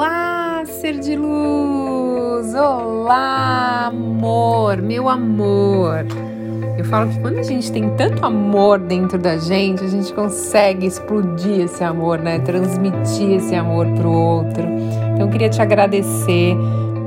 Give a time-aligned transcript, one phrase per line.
[0.00, 2.54] Olá, ser de luz!
[2.54, 6.06] Olá, amor, meu amor!
[6.78, 10.86] Eu falo que quando a gente tem tanto amor dentro da gente, a gente consegue
[10.86, 12.38] explodir esse amor, né?
[12.38, 14.62] Transmitir esse amor pro outro.
[14.62, 16.56] Então eu queria te agradecer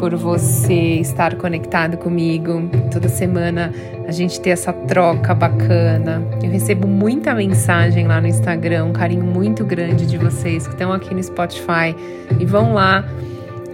[0.03, 2.69] por você estar conectado comigo.
[2.91, 3.73] Toda semana
[4.05, 6.21] a gente ter essa troca bacana.
[6.43, 10.91] Eu recebo muita mensagem lá no Instagram, um carinho muito grande de vocês que estão
[10.91, 11.95] aqui no Spotify
[12.37, 13.07] e vão lá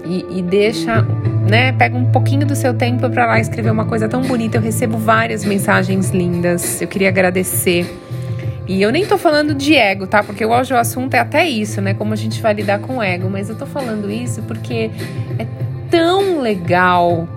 [0.05, 1.01] e, e deixa,
[1.49, 1.71] né?
[1.71, 4.57] Pega um pouquinho do seu tempo para lá escrever uma coisa tão bonita.
[4.57, 6.79] Eu recebo várias mensagens lindas.
[6.79, 7.91] Eu queria agradecer.
[8.67, 10.21] E eu nem tô falando de ego, tá?
[10.21, 11.95] Porque hoje o assunto é até isso, né?
[11.95, 13.27] Como a gente vai lidar com o ego.
[13.27, 14.91] Mas eu tô falando isso porque
[15.39, 15.58] é
[15.89, 17.27] tão legal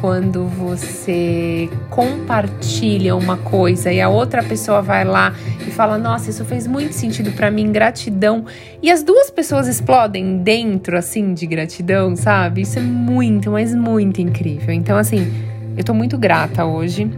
[0.00, 5.32] quando você compartilha uma coisa e a outra pessoa vai lá
[5.66, 8.44] e fala: Nossa, isso fez muito sentido para mim, gratidão.
[8.82, 12.62] E as duas pessoas explodem dentro, assim, de gratidão, sabe?
[12.62, 14.74] Isso é muito, mas muito incrível.
[14.74, 15.32] Então, assim,
[15.76, 17.08] eu tô muito grata hoje.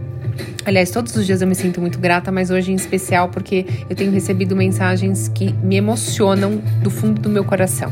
[0.65, 3.95] Aliás, todos os dias eu me sinto muito grata, mas hoje em especial porque eu
[3.95, 7.91] tenho recebido mensagens que me emocionam do fundo do meu coração.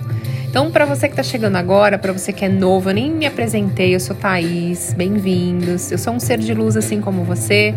[0.54, 3.26] Então, para você que está chegando agora, para você que é novo, eu nem me
[3.26, 5.92] apresentei, eu sou Thaís, bem-vindos.
[5.92, 7.74] Eu sou um ser de luz assim como você.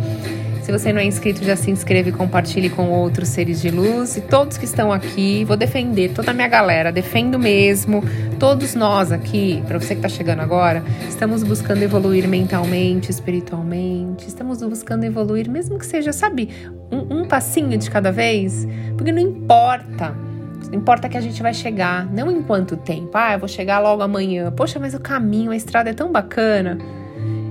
[0.61, 4.19] Se você não é inscrito, já se inscreve e compartilhe com outros seres de luz.
[4.19, 8.05] E todos que estão aqui, vou defender toda a minha galera, defendo mesmo.
[8.39, 14.29] Todos nós aqui, para você que está chegando agora, estamos buscando evoluir mentalmente, espiritualmente.
[14.29, 16.51] Estamos buscando evoluir, mesmo que seja, sabe,
[16.93, 18.69] um, um passinho de cada vez.
[18.99, 20.26] Porque não importa
[20.73, 23.11] Importa que a gente vai chegar, não em quanto tempo.
[23.15, 24.51] Ah, eu vou chegar logo amanhã.
[24.51, 26.79] Poxa, mas o caminho, a estrada é tão bacana.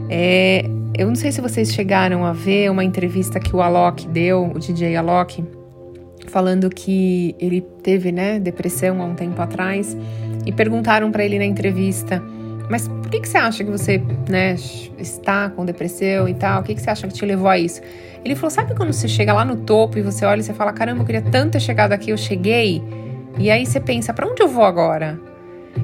[0.10, 0.66] É,
[0.98, 4.60] eu não sei se vocês chegaram a ver uma entrevista que o Alok deu, o
[4.60, 5.44] DJ Alok,
[6.28, 9.96] falando que ele teve, né, depressão há um tempo atrás
[10.46, 12.22] e perguntaram para ele na entrevista:
[12.70, 14.56] "Mas por que que você acha que você, né,
[14.98, 16.62] está com depressão e tal?
[16.62, 17.82] O que que você acha que te levou a isso?"
[18.24, 20.72] Ele falou: "Sabe quando você chega lá no topo e você olha e você fala:
[20.74, 22.84] "Caramba, eu queria tanto ter chegado aqui, eu cheguei"?"
[23.38, 25.20] E aí você pensa, para onde eu vou agora?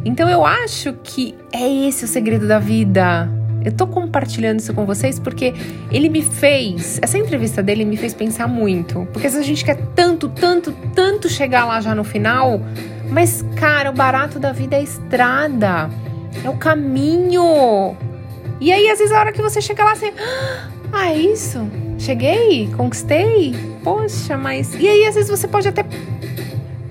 [0.06, 3.30] Então eu acho que é esse o segredo da vida.
[3.64, 5.54] Eu tô compartilhando isso com vocês porque
[5.92, 9.08] ele me fez, essa entrevista dele me fez pensar muito.
[9.12, 12.60] Porque às vezes a gente quer tanto, tanto, tanto chegar lá já no final,
[13.10, 15.90] mas cara, o barato da vida é a estrada,
[16.44, 17.96] é o caminho.
[18.60, 20.12] E aí às vezes a hora que você chega lá, você,
[20.92, 21.70] ah, é isso?
[22.00, 23.54] Cheguei, conquistei.
[23.84, 25.84] Poxa, mas e aí às vezes você pode até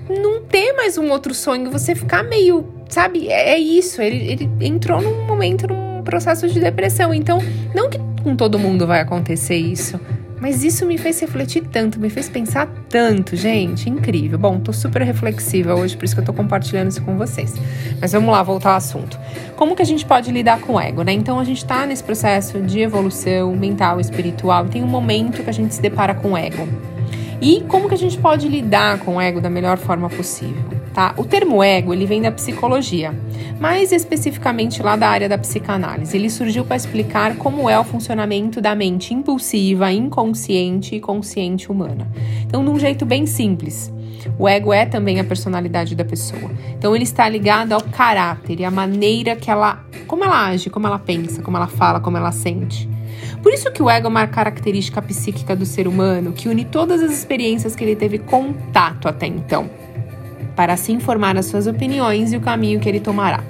[0.09, 3.29] não ter mais um outro sonho, você ficar meio, sabe?
[3.29, 4.01] É, é isso.
[4.01, 7.13] Ele, ele entrou num momento, num processo de depressão.
[7.13, 7.39] Então,
[7.73, 9.99] não que com todo mundo vai acontecer isso.
[10.41, 14.39] Mas isso me fez refletir tanto, me fez pensar tanto, gente, incrível.
[14.39, 17.53] Bom, tô super reflexiva hoje, por isso que eu tô compartilhando isso com vocês.
[18.01, 19.19] Mas vamos lá, voltar ao assunto.
[19.55, 21.11] Como que a gente pode lidar com o ego, né?
[21.11, 25.49] Então a gente tá nesse processo de evolução mental, espiritual, e tem um momento que
[25.49, 26.67] a gente se depara com o ego.
[27.41, 30.63] E como que a gente pode lidar com o ego da melhor forma possível?
[30.93, 31.15] Tá?
[31.17, 33.15] O termo ego ele vem da psicologia,
[33.59, 36.15] mais especificamente lá da área da psicanálise.
[36.15, 42.07] Ele surgiu para explicar como é o funcionamento da mente impulsiva, inconsciente e consciente humana.
[42.45, 43.91] Então, de um jeito bem simples,
[44.37, 46.51] o ego é também a personalidade da pessoa.
[46.77, 50.85] Então ele está ligado ao caráter e à maneira que ela, como ela age, como
[50.85, 52.87] ela pensa, como ela fala, como ela sente.
[53.41, 57.01] Por isso que o ego é uma característica psíquica do ser humano que une todas
[57.01, 59.69] as experiências que ele teve contato até então,
[60.55, 63.43] para assim formar as suas opiniões e o caminho que ele tomará.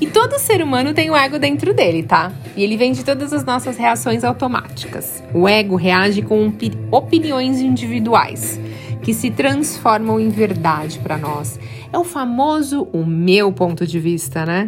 [0.00, 2.30] E todo ser humano tem o ego dentro dele, tá?
[2.56, 5.22] E ele vem de todas as nossas reações automáticas.
[5.34, 6.52] O ego reage com
[6.92, 8.60] opiniões individuais
[9.02, 11.58] que se transformam em verdade para nós.
[11.92, 14.66] É o famoso o meu ponto de vista, né?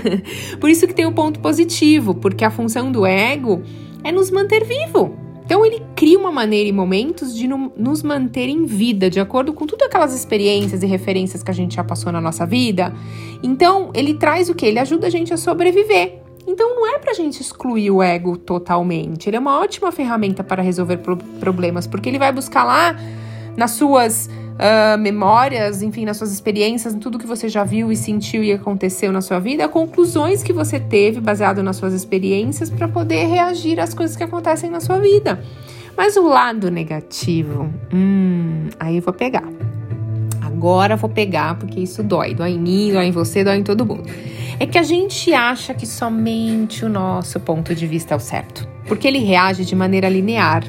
[0.60, 3.62] Por isso que tem o um ponto positivo, porque a função do ego
[4.02, 5.16] é nos manter vivo.
[5.44, 9.52] Então ele cria uma maneira e momentos de no, nos manter em vida, de acordo
[9.52, 12.94] com todas aquelas experiências e referências que a gente já passou na nossa vida.
[13.42, 14.64] Então ele traz o que?
[14.64, 16.20] Ele ajuda a gente a sobreviver.
[16.46, 19.28] Então não é pra gente excluir o ego totalmente.
[19.28, 22.96] Ele é uma ótima ferramenta para resolver pro problemas, porque ele vai buscar lá
[23.56, 27.96] nas suas uh, memórias, enfim, nas suas experiências, em tudo que você já viu e
[27.96, 32.88] sentiu e aconteceu na sua vida, conclusões que você teve baseado nas suas experiências para
[32.88, 35.42] poder reagir às coisas que acontecem na sua vida.
[35.96, 39.48] Mas o lado negativo, hum, aí eu vou pegar.
[40.42, 43.86] Agora vou pegar porque isso dói, dói em mim, dói em você, dói em todo
[43.86, 44.04] mundo.
[44.58, 48.66] É que a gente acha que somente o nosso ponto de vista é o certo,
[48.86, 50.64] porque ele reage de maneira linear,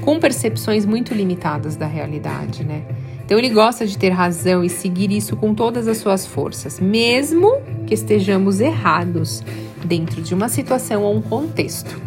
[0.00, 2.82] com percepções muito limitadas da realidade, né?
[3.24, 7.60] Então ele gosta de ter razão e seguir isso com todas as suas forças, mesmo
[7.86, 9.42] que estejamos errados
[9.84, 12.00] dentro de uma situação ou um contexto.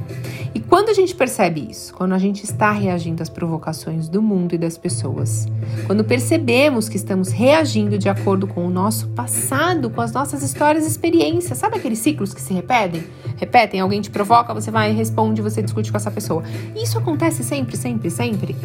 [0.53, 4.53] E quando a gente percebe isso, quando a gente está reagindo às provocações do mundo
[4.53, 5.47] e das pessoas,
[5.87, 10.83] quando percebemos que estamos reagindo de acordo com o nosso passado, com as nossas histórias
[10.83, 13.03] e experiências, sabe aqueles ciclos que se repetem?
[13.37, 16.43] Repetem, alguém te provoca, você vai e responde, você discute com essa pessoa.
[16.75, 18.55] Isso acontece sempre, sempre, sempre.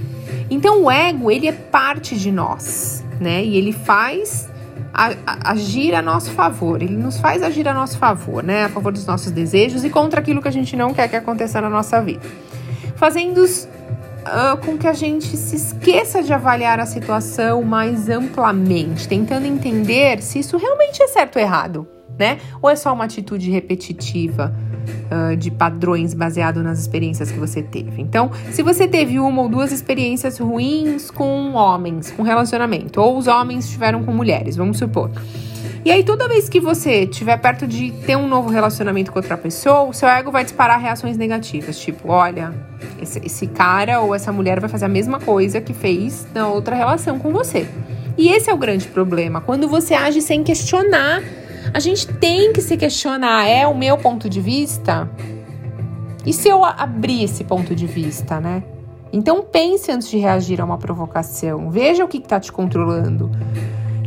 [0.51, 3.45] Então o ego, ele é parte de nós, né?
[3.45, 4.49] E ele faz
[4.97, 6.81] a, a, agir a nosso favor.
[6.81, 8.65] Ele nos faz agir a nosso favor, né?
[8.65, 11.61] A favor dos nossos desejos e contra aquilo que a gente não quer que aconteça
[11.61, 12.23] na nossa vida.
[12.97, 19.47] Fazendo uh, com que a gente se esqueça de avaliar a situação mais amplamente, tentando
[19.47, 21.87] entender se isso realmente é certo ou errado,
[22.19, 22.39] né?
[22.61, 24.55] Ou é só uma atitude repetitiva
[25.11, 28.01] uh, de padrões baseado nas experiências que você teve.
[28.01, 33.27] Então, se você teve uma ou duas experiências ruins com homens, com relacionamento, ou os
[33.27, 35.11] homens tiveram com mulheres, vamos supor.
[35.85, 39.37] E aí, toda vez que você estiver perto de ter um novo relacionamento com outra
[39.37, 42.53] pessoa, o seu ego vai disparar reações negativas, tipo, olha,
[43.01, 46.75] esse, esse cara ou essa mulher vai fazer a mesma coisa que fez na outra
[46.75, 47.69] relação com você.
[48.19, 51.23] E esse é o grande problema, quando você age sem questionar
[51.73, 55.09] a gente tem que se questionar: é o meu ponto de vista?
[56.25, 58.63] E se eu abrir esse ponto de vista, né?
[59.13, 61.71] Então pense antes de reagir a uma provocação.
[61.71, 63.31] Veja o que está te controlando.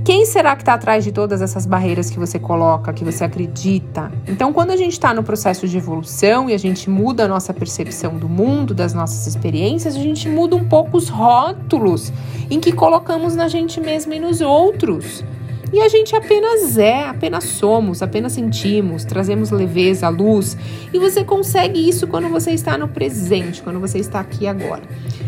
[0.04, 4.12] Quem será que está atrás de todas essas barreiras que você coloca, que você acredita?
[4.28, 7.54] Então, quando a gente está no processo de evolução e a gente muda a nossa
[7.54, 12.12] percepção do mundo, das nossas experiências, a gente muda um pouco os rótulos
[12.50, 15.24] em que colocamos na gente mesma e nos outros.
[15.72, 20.58] E a gente apenas é, apenas somos, apenas sentimos, trazemos leveza, luz.
[20.92, 24.82] E você consegue isso quando você está no presente, quando você está aqui agora.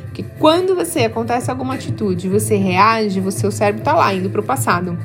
[0.05, 4.41] Porque quando você acontece alguma atitude, você reage, o seu cérebro está lá, indo para
[4.41, 4.97] o passado.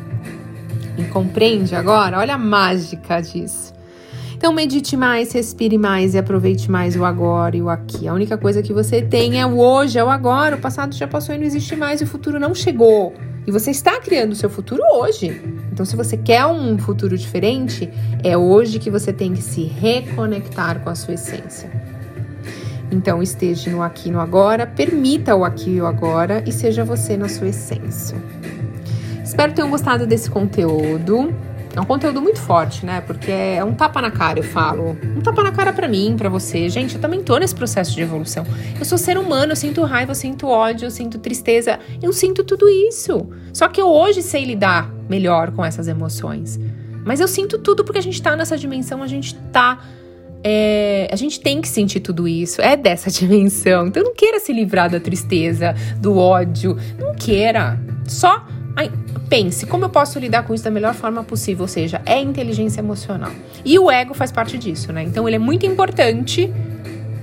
[0.97, 2.19] E compreende agora?
[2.19, 3.75] Olha a mágica disso.
[4.37, 8.09] Então medite mais, respire mais e aproveite mais o agora e o aqui.
[8.09, 10.57] A única coisa que você tem é o hoje, é o agora.
[10.57, 13.15] O passado já passou e não existe mais, o futuro não chegou.
[13.47, 15.41] E você está criando o seu futuro hoje.
[15.73, 17.89] Então, se você quer um futuro diferente,
[18.25, 21.71] é hoje que você tem que se reconectar com a sua essência.
[22.91, 27.17] Então, esteja no aqui no agora, permita o aqui e o agora e seja você
[27.17, 28.17] na sua essência.
[29.23, 31.33] Espero que tenham gostado desse conteúdo.
[31.77, 33.03] É um conteúdo muito forte, né?
[33.03, 34.97] Porque é um tapa na cara, eu falo.
[35.15, 36.71] Um tapa na cara para mim, para você.
[36.71, 38.47] Gente, eu também tô nesse processo de evolução.
[38.79, 41.79] Eu sou ser humano, eu sinto raiva, eu sinto ódio, eu sinto tristeza.
[42.03, 43.29] Eu sinto tudo isso.
[43.53, 46.59] Só que eu hoje sei lidar melhor com essas emoções.
[47.05, 49.79] Mas eu sinto tudo porque a gente tá nessa dimensão, a gente tá.
[50.43, 53.89] É, a gente tem que sentir tudo isso, é dessa dimensão.
[53.89, 57.79] Então não queira se livrar da tristeza, do ódio, não queira.
[58.07, 58.47] Só
[59.29, 61.63] pense, como eu posso lidar com isso da melhor forma possível?
[61.63, 63.31] Ou seja, é inteligência emocional.
[63.65, 65.03] E o ego faz parte disso, né?
[65.03, 66.53] Então ele é muito importante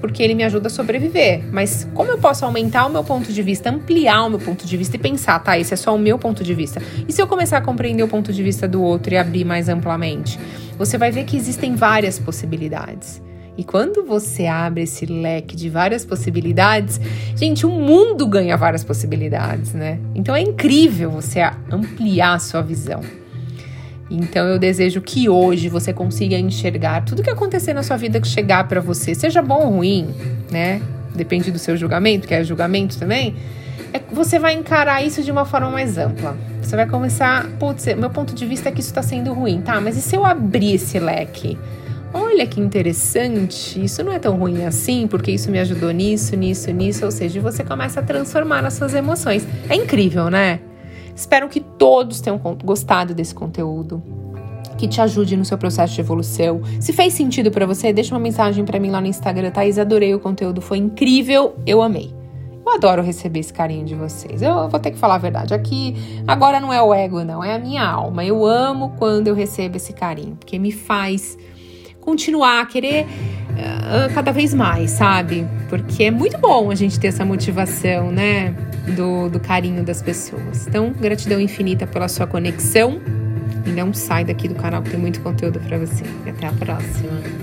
[0.03, 1.41] porque ele me ajuda a sobreviver.
[1.49, 4.75] Mas como eu posso aumentar o meu ponto de vista, ampliar o meu ponto de
[4.75, 6.81] vista e pensar, tá, esse é só o meu ponto de vista.
[7.07, 9.69] E se eu começar a compreender o ponto de vista do outro e abrir mais
[9.69, 10.37] amplamente?
[10.77, 13.21] Você vai ver que existem várias possibilidades.
[13.57, 16.99] E quando você abre esse leque de várias possibilidades,
[17.35, 19.99] gente, o mundo ganha várias possibilidades, né?
[20.15, 21.39] Então é incrível você
[21.71, 23.01] ampliar a sua visão.
[24.09, 28.27] Então eu desejo que hoje você consiga enxergar tudo que acontecer na sua vida que
[28.27, 30.07] chegar para você, seja bom ou ruim,
[30.51, 30.81] né?
[31.15, 33.35] Depende do seu julgamento, que é julgamento também.
[33.93, 36.35] É, você vai encarar isso de uma forma mais ampla.
[36.61, 39.79] Você vai começar, putz, meu ponto de vista é que isso está sendo ruim, tá?
[39.79, 41.57] Mas e se eu abrir esse leque?
[42.13, 46.71] Olha que interessante, isso não é tão ruim assim, porque isso me ajudou nisso, nisso,
[46.71, 47.05] nisso.
[47.05, 49.47] Ou seja, você começa a transformar as suas emoções.
[49.67, 50.59] É incrível, né?
[51.15, 54.01] Espero que todos tenham gostado desse conteúdo.
[54.77, 56.61] Que te ajude no seu processo de evolução.
[56.79, 59.79] Se fez sentido para você, deixa uma mensagem para mim lá no Instagram, Thaís.
[59.79, 62.13] Adorei o conteúdo, foi incrível, eu amei.
[62.65, 64.41] Eu adoro receber esse carinho de vocês.
[64.41, 65.53] Eu vou ter que falar a verdade.
[65.53, 65.95] Aqui,
[66.27, 68.23] agora não é o ego, não, é a minha alma.
[68.23, 71.37] Eu amo quando eu recebo esse carinho, porque me faz
[72.03, 75.47] continuar, a querer uh, cada vez mais, sabe?
[75.69, 78.53] Porque é muito bom a gente ter essa motivação, né?
[78.95, 80.67] Do, do carinho das pessoas.
[80.67, 83.01] Então, gratidão infinita pela sua conexão.
[83.65, 86.03] E não sai daqui do canal que tem muito conteúdo para você.
[86.25, 87.42] E até a próxima.